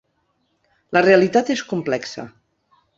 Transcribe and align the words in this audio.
La 0.97 1.05
realitat 1.09 1.55
és 1.59 1.65
complexa. 1.75 2.29